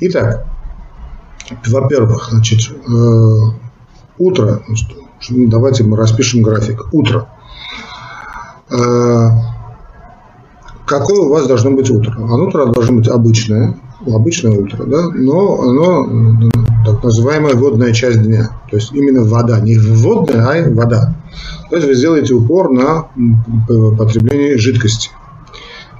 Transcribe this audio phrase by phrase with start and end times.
[0.00, 0.44] Итак,
[1.66, 3.38] во-первых, значит, э,
[4.18, 4.62] утро,
[5.30, 6.92] давайте мы распишем график.
[6.92, 7.28] Утро.
[8.70, 9.28] Э,
[10.86, 12.12] какое у вас должно быть утро?
[12.16, 13.76] Оно утро должно быть обычное,
[14.06, 16.50] обычное утро, да, но оно
[16.84, 18.50] так называемая водная часть дня.
[18.70, 21.14] То есть именно вода, не водная, а вода.
[21.70, 23.06] То есть вы сделаете упор на
[23.96, 25.10] потребление жидкости.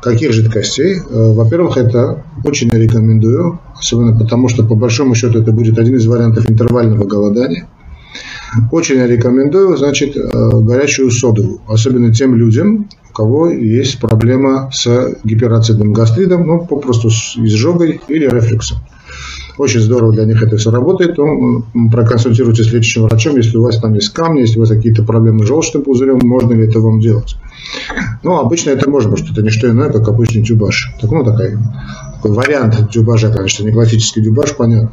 [0.04, 0.98] Каких жидкостей?
[0.98, 6.06] Э, во-первых, это очень рекомендую, особенно потому, что по большому счету это будет один из
[6.06, 7.66] вариантов интервального голодания.
[8.70, 10.20] Очень рекомендую, значит, э,
[10.60, 17.38] горячую соду, особенно тем людям, у кого есть проблема с гиперацидным гастритом, ну, попросту с
[17.38, 18.80] изжогой или рефлюксом
[19.56, 21.24] очень здорово для них это все работает, то
[21.90, 25.44] проконсультируйтесь с лечащим врачом, если у вас там есть камни, если у вас какие-то проблемы
[25.44, 27.36] с желчным пузырем, можно ли это вам делать.
[28.22, 30.94] Ну, обычно это можно, потому что это не что иное, как обычный тюбаш.
[31.00, 31.58] Так, ну, такой,
[32.16, 34.92] такой вариант тюбажа, конечно, не классический тюбаш, понятно.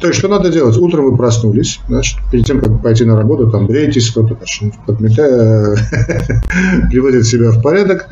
[0.00, 0.76] То есть, что надо делать?
[0.76, 4.38] Утром вы проснулись, значит, перед тем, как пойти на работу, там, бреетесь, кто-то
[4.86, 5.76] подметая,
[6.90, 8.08] приводит себя в порядок,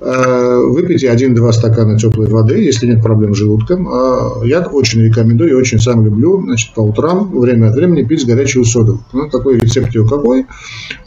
[0.00, 3.88] э, выпейте один-два стакана теплой воды, если нет проблем с желудком.
[3.88, 8.26] А я очень рекомендую, я очень сам люблю, значит, по утрам, время от времени пить
[8.26, 9.00] горячую соду.
[9.12, 10.46] Ну, такой рецепт ее какой?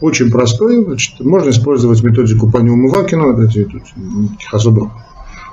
[0.01, 3.35] Очень простой, значит, можно использовать методику по Неумывакину,
[4.51, 4.91] особых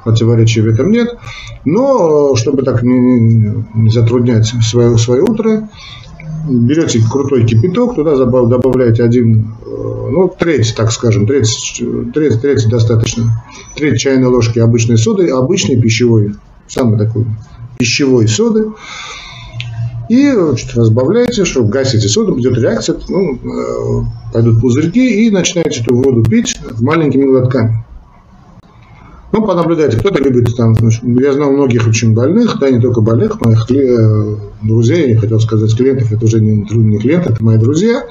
[0.05, 1.17] противоречий в этом нет.
[1.65, 5.69] Но, чтобы так не, не затруднять свое, свое утро,
[6.49, 11.83] берете крутой кипяток, туда добавляете один, э, ну, треть, так скажем, треть,
[12.13, 13.43] треть, треть достаточно,
[13.75, 16.35] треть чайной ложки обычной соды, обычной пищевой,
[16.69, 17.27] самой такой
[17.79, 18.73] пищевой соды,
[20.09, 25.97] и значит, разбавляете, чтобы гасите соду, идет реакция, ну, э, пойдут пузырьки, и начинаете эту
[25.97, 27.85] воду пить маленькими глотками.
[29.35, 33.69] Ну, понаблюдайте, кто-то любит там, я знал многих очень больных, да, не только больных, моих
[33.69, 38.05] э, друзей, я хотел сказать клиентов, это уже не, не клиенты, это мои друзья,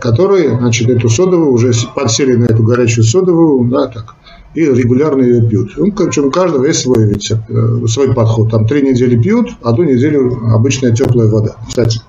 [0.00, 4.16] которые, значит, эту содовую уже подсели на эту горячую содовую, да, так,
[4.56, 5.74] и регулярно ее пьют.
[5.76, 8.50] Ну, причем у каждого есть свой рецепт, э, свой подход.
[8.50, 11.54] Там три недели пьют, одну неделю обычная теплая вода.
[11.68, 12.00] Кстати,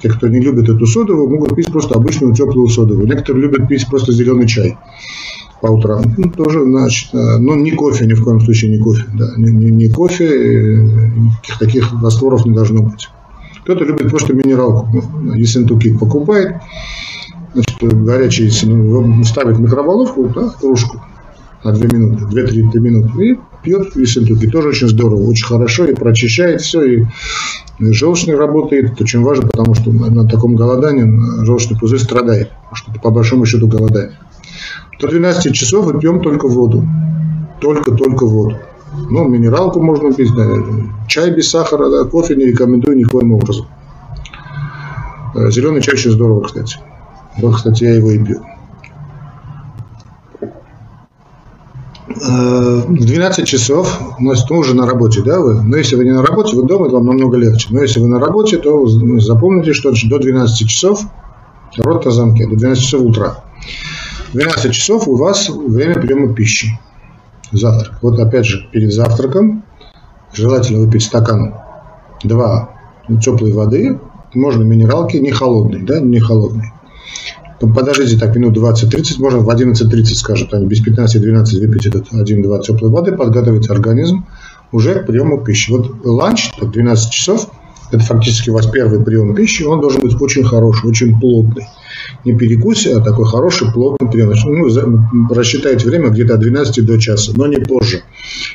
[0.00, 3.08] те, кто не любит эту содовую, могут пить просто обычную теплую содовую.
[3.08, 4.78] Некоторые любят пить просто зеленый чай
[5.64, 6.02] по утрам.
[6.18, 9.04] Ну, тоже, значит, э, но не кофе, ни в коем случае не кофе.
[9.14, 10.26] Да, не, не, не кофе,
[11.16, 13.08] никаких таких растворов не должно быть.
[13.62, 14.86] Кто-то любит просто минералку.
[14.92, 16.56] Ну, Ессентуки покупает,
[17.54, 21.00] значит, горячий, ну, ставит микроволновку, да, кружку
[21.64, 24.46] на 2 минуты, 2-3 минуты, и пьет Ессентуки.
[24.46, 27.06] Тоже очень здорово, очень хорошо, и прочищает все, и
[27.78, 28.92] желчный работает.
[28.92, 33.46] Это очень важно, потому что на таком голодании желчный пузырь страдает, потому что по большому
[33.46, 34.18] счету голодание.
[35.00, 36.86] До 12 часов мы пьем только воду.
[37.60, 38.56] Только-только воду.
[39.10, 40.44] Ну, минералку можно пить, да,
[41.08, 43.66] чай без сахара, да, кофе не рекомендую никоим образом.
[45.34, 46.78] Э, Зеленый чай очень здорово, кстати.
[47.38, 48.42] Вот, кстати, я его и пью.
[52.26, 55.62] Э, в 12 часов, ну, вы уже на работе, да, вы?
[55.62, 57.68] Но если вы не на работе, вы дома, вам намного легче.
[57.70, 61.00] Но если вы на работе, то запомните, что до 12 часов
[61.78, 63.42] рот на замке, до 12 часов утра.
[64.34, 66.76] 12 часов у вас время приема пищи.
[67.52, 67.98] Завтрак.
[68.02, 69.62] Вот опять же, перед завтраком
[70.32, 71.54] желательно выпить стакан
[72.24, 72.68] 2
[73.22, 74.00] теплой воды,
[74.34, 76.72] можно минералки, не холодной, да, не холодной.
[77.60, 82.90] Подождите так минут 20-30, можно в 11.30, скажем, там, без 15-12 выпить этот 1-2 теплой
[82.90, 84.26] воды, подготовить организм
[84.72, 85.70] уже к приему пищи.
[85.70, 87.48] Вот ланч, 12 часов,
[87.92, 91.68] это фактически у вас первый прием пищи, он должен быть очень хороший, очень плотный
[92.24, 94.32] не перекусе, а такой хороший, плотный прием.
[94.44, 98.02] Ну, рассчитайте время где-то от 12 до часа, но не позже.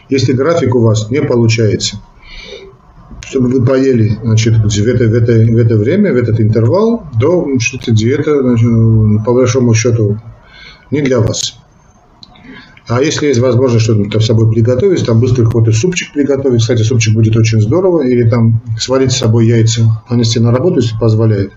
[0.09, 2.01] Если график у вас не получается,
[3.27, 7.47] чтобы вы поели значит, в, это, в, это, в это время, в этот интервал, то
[7.59, 10.19] что-то диета, значит, по большому счету,
[10.91, 11.59] не для вас.
[12.89, 17.13] А если есть возможность что-то с собой приготовить, там быстрый какой-то супчик приготовить, кстати, супчик
[17.13, 21.51] будет очень здорово, или там сварить с собой яйца, нанести на работу, если позволяет.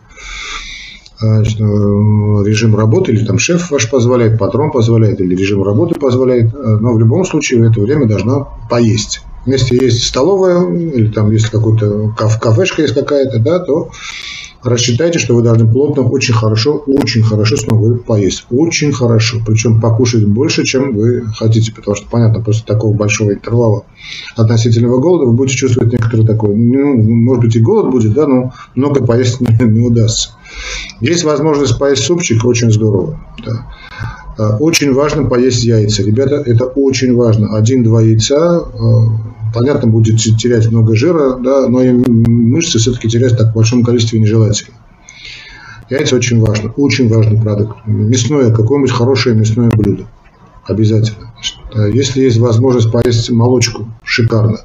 [1.22, 6.78] Значит, режим работы, или там шеф ваш позволяет, патрон позволяет, или режим работы позволяет, э,
[6.80, 9.22] но в любом случае в это время должна поесть.
[9.46, 13.90] Если есть столовая, или там есть какой-то кафешка есть какая-то, да, то
[14.62, 18.46] рассчитайте, что вы должны плотно, очень хорошо, очень хорошо снова поесть.
[18.50, 19.38] Очень хорошо.
[19.44, 21.72] Причем покушать больше, чем вы хотите.
[21.72, 23.84] Потому что, понятно, после такого большого интервала
[24.36, 28.52] относительного голода вы будете чувствовать некоторый такой, ну, может быть, и голод будет, да, но
[28.74, 30.30] много поесть не, не удастся.
[31.00, 33.20] Есть возможность поесть супчик, очень здорово.
[33.44, 33.66] Да.
[34.38, 36.02] А, очень важно поесть яйца.
[36.02, 37.56] Ребята, это очень важно.
[37.56, 38.70] Один-два яйца а,
[39.54, 44.20] понятно, будет терять много жира, да, но и мышцы все-таки терять в так большом количестве
[44.20, 44.76] нежелательно.
[45.90, 47.78] Яйца очень важно, очень важный продукт.
[47.86, 50.06] Мясное, какое-нибудь хорошее мясное блюдо.
[50.64, 51.32] Обязательно.
[51.92, 54.58] Если есть возможность поесть молочку, шикарно.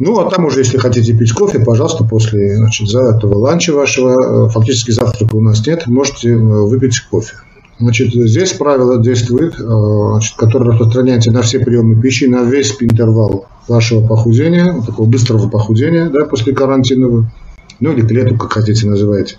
[0.00, 4.46] Ну, а там уже, если хотите пить кофе, пожалуйста, после значит, за этого ланча вашего,
[4.46, 7.34] э, фактически завтрака у нас нет, можете э, выпить кофе.
[7.78, 13.44] Значит, здесь правило действует, э, значит, которое распространяется на все приемы пищи, на весь интервал
[13.68, 17.30] вашего похудения, такого быстрого похудения, да, после карантинного,
[17.78, 19.36] ну или к как хотите называйте.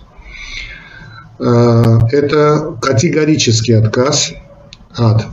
[1.40, 4.32] Это категорический отказ
[4.94, 5.26] от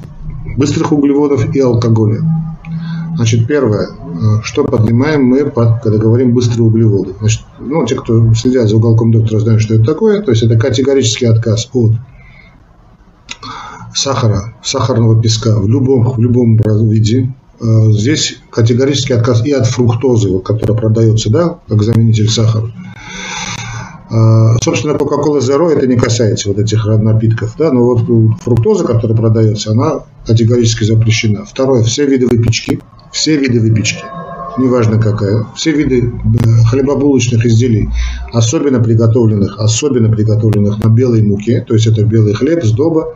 [0.58, 2.22] быстрых углеводов и алкоголя.
[3.16, 3.90] Значит, первое,
[4.44, 7.14] что поднимаем мы, под, когда говорим быстрые углеводы.
[7.20, 10.22] Значит, ну, те, кто следят за уголком доктора, знают, что это такое.
[10.22, 11.94] То есть это категорический отказ от
[13.94, 16.58] сахара, сахарного песка в любом, в любом
[16.90, 17.34] виде.
[17.62, 22.72] Э, здесь категорический отказ и от фруктозы, которая продается, да, как заменитель сахара.
[24.10, 29.18] Э, собственно, Coca-Cola Zero это не касается вот этих напитков, да, но вот фруктоза, которая
[29.18, 31.46] продается, она категорически запрещена.
[31.46, 32.80] Второе, все виды выпечки,
[33.12, 34.04] все виды выпечки,
[34.58, 37.90] неважно какая, все виды э, хлебобулочных изделий,
[38.34, 43.16] особенно приготовленных, особенно приготовленных на белой муке, то есть это белый хлеб, сдоба,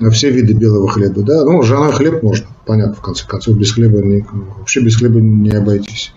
[0.00, 3.72] э, все виды белого хлеба, да, ну, ржаной хлеб можно, понятно, в конце концов, без
[3.72, 4.24] хлеба, не,
[4.58, 6.12] вообще без хлеба не обойтись.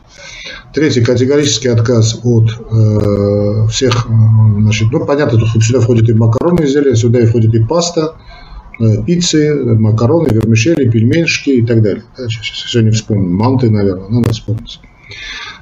[0.74, 4.08] Третий, категорический отказ от э, всех,
[4.60, 8.47] значит, ну, понятно, тут сюда входит и макароны изделия, сюда и входит и паста, Э,
[9.06, 12.04] пиццы, макароны, вермишели, пельменшки и так далее.
[12.18, 13.34] Да, сейчас, сегодня вспомним.
[13.34, 14.80] Манты, наверное, надо вспомнить.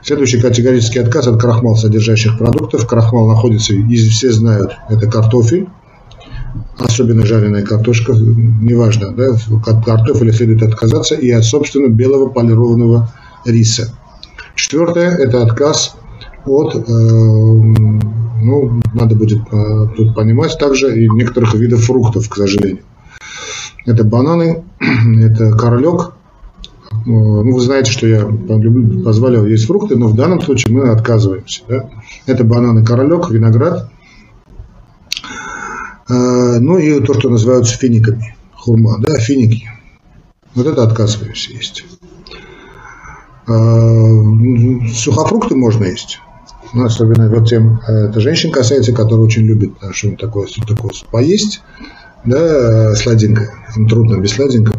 [0.02, 2.86] Следующий категорический отказ от крахмал содержащих продуктов.
[2.88, 5.68] Крахмал находится, и все знают, это картофель,
[6.78, 9.36] особенно жареная картошка, неважно, да,
[9.66, 13.12] от картофеля следует отказаться, и от, собственно, белого полированного
[13.46, 13.98] риса.
[14.56, 15.96] Четвертое– это отказ
[16.46, 22.84] от, э, ну, надо будет э, тут понимать также, и некоторых видов фруктов, к сожалению.
[23.86, 24.64] Это бананы,
[25.22, 26.14] это королек.
[27.06, 31.62] Ну, вы знаете, что я позволял есть фрукты, но в данном случае мы отказываемся.
[31.68, 31.90] Да?
[32.26, 33.92] Это бананы, королек, виноград.
[36.08, 38.36] А, ну и то, что называются финиками.
[38.54, 39.70] Хурма, да, финики.
[40.56, 41.86] Вот это отказываемся есть.
[43.48, 43.54] А,
[44.94, 46.20] сухофрукты можно есть.
[46.74, 51.62] Особенно вот тем, это женщин касается, которые очень любят что-нибудь такое, такое поесть
[52.25, 53.50] да, сладенькое.
[53.75, 54.75] Им трудно без сладенького.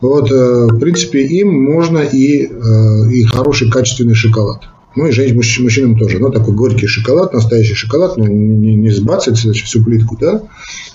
[0.00, 4.62] Вот, э, в принципе, им можно и, э, и хороший качественный шоколад.
[4.94, 6.18] Ну и женщин, мужчинам тоже.
[6.18, 10.42] Ну, такой горький шоколад, настоящий шоколад, ну, не, не, не сбацать значит, всю плитку, да,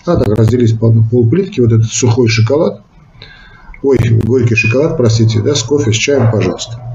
[0.05, 2.81] а так разделить по пол плитки, вот этот сухой шоколад,
[3.83, 6.90] ой, горький шоколад, простите, да, с кофе, с чаем, пожалуйста.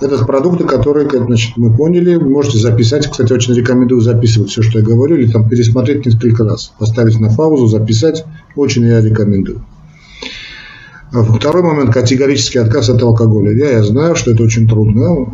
[0.00, 3.10] Это продукты, которые, значит, мы поняли, можете записать.
[3.10, 6.72] Кстати, очень рекомендую записывать все, что я говорю, или там пересмотреть несколько раз.
[6.78, 8.24] Поставить на паузу, записать.
[8.54, 9.64] Очень я рекомендую.
[11.12, 13.50] А второй момент– категорический отказ от алкоголя.
[13.52, 15.26] Я, я знаю, что это очень трудно.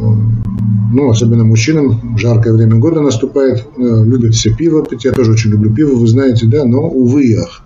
[0.92, 2.16] Ну, особенно мужчинам.
[2.16, 3.66] Жаркое время года наступает.
[3.76, 5.04] Э, любят все пиво пить.
[5.04, 6.64] Я тоже очень люблю пиво, вы знаете, да.
[6.64, 7.62] Но, увы, ах.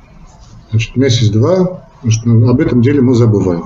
[0.71, 3.62] Значит, месяц-два об этом деле мы забываем.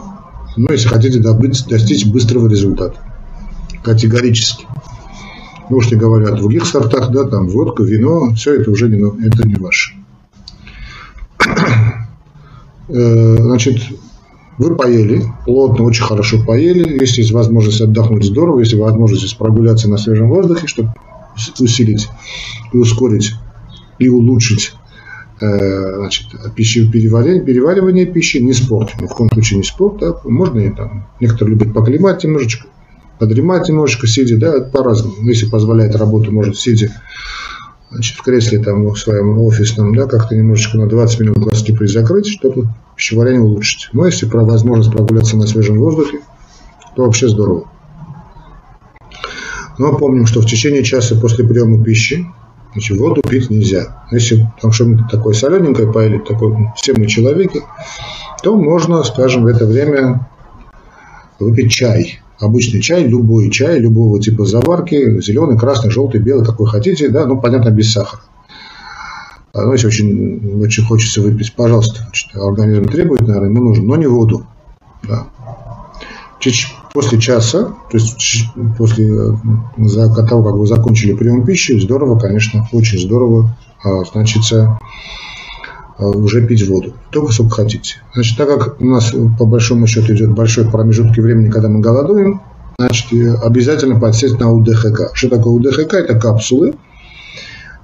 [0.57, 2.99] Но если хотите добыть, достичь быстрого результата
[3.83, 4.67] категорически.
[5.71, 9.27] Ну уж не говоря о других сортах, да, там водка, вино, все это уже не,
[9.27, 9.95] это не ваше.
[12.89, 13.81] Э, значит,
[14.59, 17.01] вы поели, плотно, очень хорошо поели.
[17.01, 18.61] Если есть возможность отдохнуть, здорово.
[18.61, 20.93] Если возможность прогуляться на свежем воздухе, чтобы
[21.59, 22.09] усилить
[22.73, 23.33] и ускорить
[23.99, 24.75] и улучшить
[25.41, 29.01] э, значит, пищи, переваривание, переваривание пищи, не спорт.
[29.01, 29.99] Ни в коем случае не спорт.
[30.01, 32.67] Да, можно и там, некоторые любят поклимать немножечко
[33.23, 35.15] подремать немножечко, сидя, да, по-разному.
[35.29, 36.91] Если позволяет работа, может сидя
[37.93, 42.27] значит, в кресле там в своем офисном, да, как-то немножечко на 20 минут глазки призакрыть,
[42.27, 43.91] чтобы пищеварение улучшить.
[43.93, 46.19] Но если про возможность прогуляться на свежем воздухе,
[46.97, 47.71] то вообще здорово.
[49.79, 52.27] Но помним, что в течение часа после приема пищи
[52.73, 54.03] значит, воду пить нельзя.
[54.11, 57.61] Если там что-нибудь такое солененькое поели, такой, все мы человеки,
[58.43, 60.29] то можно, скажем, в это время
[61.39, 67.09] выпить чай обычный чай, любой чай, любого типа заварки, зеленый, красный, желтый, белый, какой хотите,
[67.09, 68.23] да, ну, понятно, без сахара.
[69.55, 73.97] А, ну, если очень, очень хочется выпить, пожалуйста, значит, организм требует, наверное, ему нужно, но
[73.97, 74.47] не воду.
[75.03, 75.27] Да.
[76.93, 78.47] После часа, то есть
[78.77, 79.09] после
[79.77, 84.43] того, как вы закончили прием пищи, здорово, конечно, очень здорово, а, значит,
[85.99, 86.95] уже пить воду.
[87.11, 87.97] Только сколько хотите.
[88.15, 92.41] Значит, так как у нас по большому счету идет большой промежутки времени, когда мы голодуем,
[92.79, 93.07] значит,
[93.43, 95.11] обязательно подсесть на УДХК.
[95.15, 95.95] Что такое УДХК?
[95.95, 96.75] Это капсулы.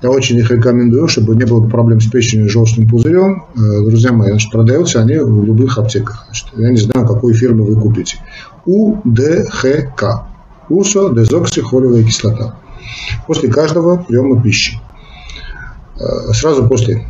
[0.01, 3.47] Я очень их рекомендую, чтобы не было проблем с печенью и желчным пузырем.
[3.57, 6.27] Э, друзья мои, значит, продаются они в любых аптеках.
[6.27, 8.19] Значит, я не знаю, какой фирмы вы купите.
[8.65, 10.05] УДХК.
[10.69, 12.55] Усо дезоксихолевая кислота.
[13.27, 14.81] После каждого приема пищи.
[15.99, 17.05] Э, сразу после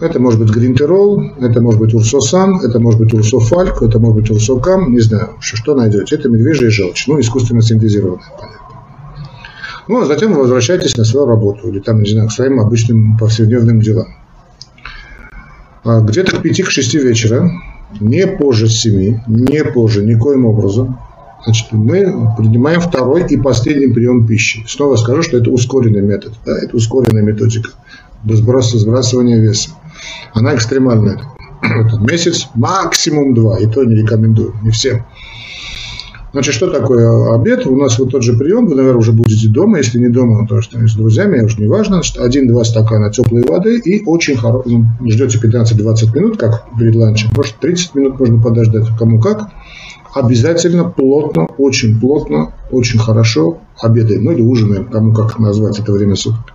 [0.00, 4.30] это может быть гринтерол, это может быть урсосан, это может быть урсофальк, это может быть
[4.30, 6.14] урсокам, не знаю, что, что найдете.
[6.14, 8.58] Это медвежья желчь, ну, искусственно синтезированная, понятно.
[9.88, 13.16] Ну, а затем вы возвращаетесь на свою работу или там, не знаю, к своим обычным
[13.16, 14.08] повседневным делам.
[15.84, 17.50] А где-то к 5 к 6 вечера,
[17.98, 20.98] не позже 7, не позже, никоим образом,
[21.44, 24.64] значит, мы принимаем второй и последний прием пищи.
[24.68, 27.70] Снова скажу, что это ускоренный метод, да, это ускоренная методика
[28.24, 29.70] сбрасывания веса.
[30.34, 31.20] Она экстремальная.
[31.62, 35.04] Это месяц, максимум два, и то не рекомендую, не всем.
[36.32, 37.66] Значит, что такое обед?
[37.66, 40.60] У нас вот тот же прием, вы, наверное, уже будете дома, если не дома, то
[40.60, 42.02] что с друзьями, уже не важно.
[42.18, 47.56] Один-два стакана теплой воды и очень хорошо, ну, ждете 15-20 минут, как перед ланчем, может
[47.56, 49.48] 30 минут можно подождать, кому как.
[50.14, 56.14] Обязательно плотно, очень плотно, очень хорошо обедаем, ну или ужинаем, кому как назвать это время
[56.14, 56.52] суток.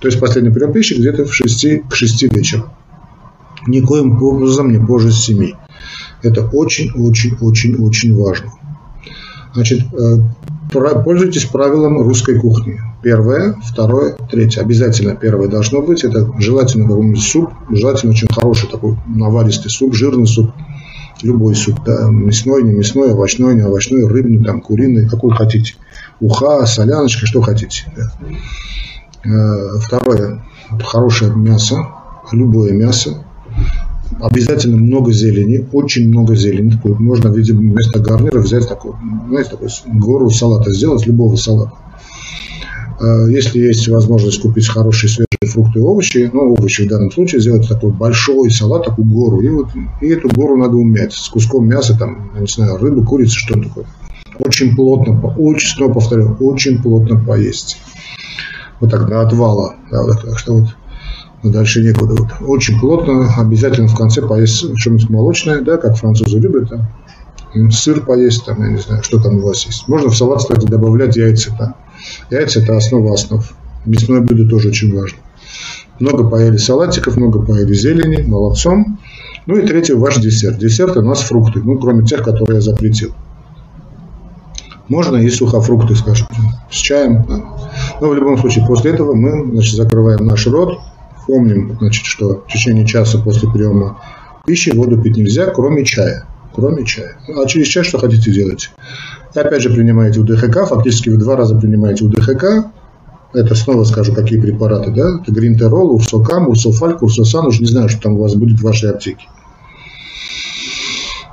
[0.00, 2.64] То есть последний прием пищи где-то в 6, к 6 вечера.
[3.66, 5.52] Никоим образом не позже 7.
[6.22, 8.52] Это очень-очень-очень-очень важно.
[9.54, 10.16] Значит, э,
[10.70, 12.80] пользуйтесь правилом русской кухни.
[13.02, 14.60] Первое, второе, третье.
[14.60, 16.04] Обязательно первое должно быть.
[16.04, 20.50] Это желательно какой-нибудь суп, желательно очень хороший такой наваристый суп, жирный суп.
[21.22, 25.74] Любой суп, да, мясной, не мясной, овощной, не овощной, рыбный, там, куриный, какой хотите.
[26.18, 27.84] Уха, соляночка, что хотите.
[27.94, 28.10] Да.
[29.22, 30.42] Э, второе,
[30.82, 31.86] хорошее мясо,
[32.32, 33.22] любое мясо,
[34.18, 36.80] обязательно много зелени, очень много зелени.
[36.98, 38.92] Можно, видимо, вместо гарнира взять такой,
[39.28, 41.72] знаете, такой гору салата сделать, любого салата.
[42.98, 47.42] Э, если есть возможность купить хорошие свежие фрукты и овощи, ну, овощи в данном случае,
[47.42, 49.68] сделать такой большой салат, такую гору, и, вот,
[50.00, 53.84] и эту гору надо умять с куском мяса, там, не знаю, рыбы, курицы, что такое.
[54.38, 57.76] Очень плотно, очень, снова повторю, очень плотно поесть
[58.80, 59.74] вот так до отвала.
[59.90, 60.68] Да, так что вот
[61.42, 62.14] дальше некуда.
[62.14, 62.30] Вот.
[62.40, 67.70] Очень плотно, обязательно в конце поесть что-нибудь молочное, да, как французы любят, да.
[67.70, 69.88] сыр поесть, там, я не знаю, что там у вас есть.
[69.88, 71.54] Можно в салат, кстати, добавлять яйца.
[71.58, 71.74] Да.
[72.30, 73.44] Яйца– это основа основ.
[73.86, 75.18] Мясное блюдо тоже очень важно.
[75.98, 78.98] Много поели салатиков, много поели зелени, молодцом.
[79.46, 80.58] Ну и третий– ваш десерт.
[80.58, 83.12] Десерт у нас фрукты, ну, кроме тех, которые я запретил.
[84.88, 86.26] Можно и сухофрукты, скажем,
[86.70, 87.24] с чаем.
[87.28, 87.40] Да.
[88.00, 90.78] Но в любом случае, после этого мы значит, закрываем наш рот,
[91.26, 93.98] помним, значит, что в течение часа после приема
[94.46, 96.24] пищи воду пить нельзя, кроме чая.
[96.52, 97.16] Кроме чая.
[97.28, 98.70] А через чай что хотите делать?
[99.34, 102.70] Опять же принимаете УДХК, фактически вы два раза принимаете УДХК,
[103.32, 108.02] это снова скажу, какие препараты, да, это гринтерол, урсокам, урсофальк, урсосан, уже не знаю, что
[108.02, 109.26] там у вас будет в вашей аптеке.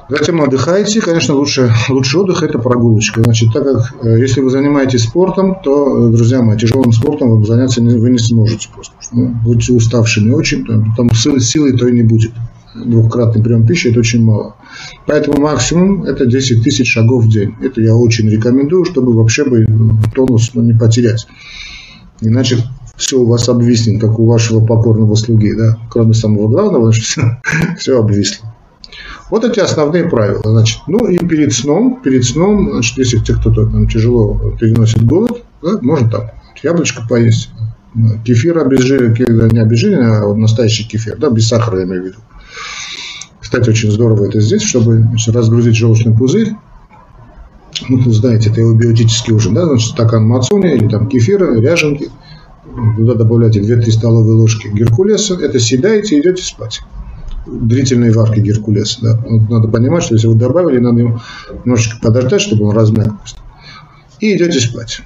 [0.10, 1.02] Затем отдыхаете.
[1.02, 3.22] Конечно, лучше, лучший отдых– это прогулочка.
[3.24, 7.46] Значит, так как э, если вы занимаетесь спортом, то, э, друзья мои, тяжелым спортом вы
[7.46, 8.94] заняться не, вы не сможете просто.
[9.12, 12.32] Ну, будете уставшими очень, там, там силы, силы то и не будет.
[12.74, 14.56] Двухкратный прием пищи– это очень мало.
[15.08, 17.56] Поэтому максимум– это 10 тысяч шагов в день.
[17.62, 19.66] Это я очень рекомендую, чтобы вообще бы
[20.16, 21.28] тонус ну, не потерять.
[22.22, 22.64] Иначе
[22.96, 25.78] все у вас обвиснет, как у вашего покорного слуги, да?
[25.90, 27.20] Кроме самого главного, значит,
[27.78, 28.48] все обвисло.
[29.30, 30.42] Вот эти основные правила.
[30.44, 35.80] Значит, ну и перед сном, перед сном, значит, если кто-то там тяжело переносит голод, да,
[35.82, 36.32] можно там
[36.64, 37.50] яблочко поесть,
[38.26, 42.18] кефир обезжиренный, не обезжиренный, а вот настоящий кефир, да, без сахара я имею в виду.
[43.40, 46.54] Кстати, очень здорово это здесь, чтобы значит, разгрузить желчный пузырь.
[47.90, 52.10] Ну, знаете, это его биотический ужин, да, значит, стакан мацуни или там кефира, ряженки.
[52.98, 56.82] Туда добавляете 2-3 столовые ложки геркулеса, это съедаете и идете спать
[57.48, 59.00] длительной варки Геркулеса.
[59.02, 59.20] Да.
[59.50, 61.14] Надо понимать, что если вы добавили, надо
[61.66, 63.14] немножечко подождать, чтобы он размяк.
[64.20, 65.02] И идете спать.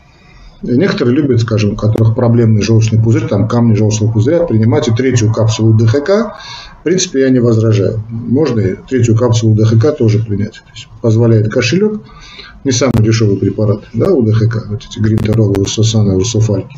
[0.62, 5.34] Некоторые любят, скажем, у которых проблемный желчный пузырь, там камни желчного пузыря, принимать и третью
[5.34, 6.36] капсулу ДХК.
[6.80, 8.04] В принципе, я не возражаю.
[8.10, 10.54] Можно и третью капсулу ДХК тоже принять.
[10.54, 12.02] То есть позволяет кошелек.
[12.64, 16.78] Не самый дешевый препарат, да, у ДХК, вот эти гринтеролы, урсосаны, урсофальки.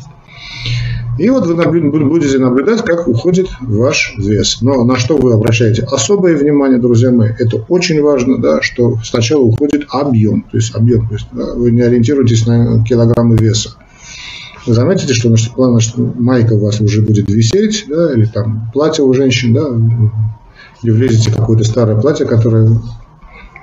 [1.18, 4.58] И вот вы будете наблюдать, как уходит ваш вес.
[4.62, 9.42] Но на что вы обращаете особое внимание, друзья мои, это очень важно, да, что сначала
[9.42, 13.76] уходит объем, то есть объем, то есть да, вы не ориентируетесь на килограммы веса.
[14.66, 19.04] вы заметите, что значит, значит, майка у вас уже будет висеть, да, или там платье
[19.04, 19.68] у женщин, да,
[20.82, 22.80] или влезете в какое-то старое платье, которое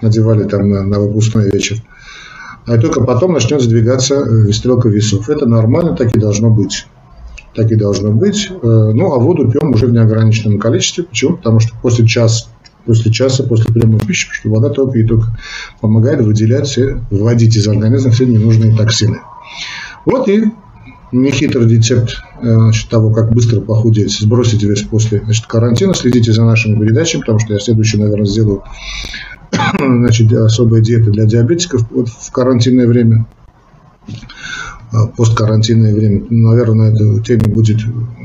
[0.02, 1.78] надевали там на, на выпускной вечер.
[2.66, 5.30] А только потом начнет сдвигаться э, стрелка весов.
[5.30, 6.86] Это нормально, так и должно быть.
[7.54, 8.50] Так и должно быть.
[8.50, 11.04] Э, ну, а воду пьем уже в неограниченном количестве.
[11.04, 11.38] Почему?
[11.38, 12.48] Потому что после часа
[12.86, 15.38] после часа, после приема пищи, что вода только и только
[15.82, 19.20] помогает выделять, все, вводить из организма все ненужные токсины.
[20.06, 20.46] Вот и
[21.12, 25.94] нехитрый рецепт э, значит, того, как быстро похудеть, сбросить вес после значит, карантина.
[25.94, 28.64] Следите за нашими передачами, потому что я следующий, наверное, сделаю
[29.78, 33.26] значит, особые диеты для диабетиков вот в карантинное время.
[34.94, 36.24] А, посткарантинное время.
[36.30, 37.80] Наверное, на этой теме будет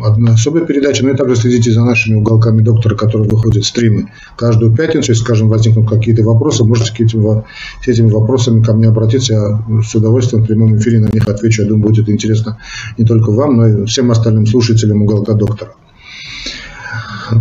[0.04, 1.04] одна особая передача.
[1.04, 5.12] Но и также следите за нашими уголками доктора, которые выходят стримы каждую пятницу.
[5.12, 7.44] Если, скажем, возникнут какие-то вопросы, можете к этим,
[7.84, 9.32] с этими вопросами ко мне обратиться.
[9.32, 11.62] Я с удовольствием в прямом эфире на них отвечу.
[11.62, 12.58] Я думаю, будет интересно
[12.98, 15.72] не только вам, но и всем остальным слушателям уголка доктора.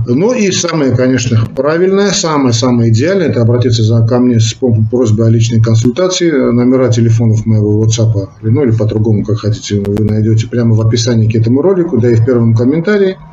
[0.07, 4.55] Ну и самое, конечно, правильное, самое-самое идеальное, это обратиться за, ко мне с
[4.91, 6.31] просьбой о личной консультации.
[6.31, 11.35] Номера телефонов моего WhatsApp, ну или по-другому, как хотите, вы найдете прямо в описании к
[11.35, 13.17] этому ролику, да и в первом комментарии–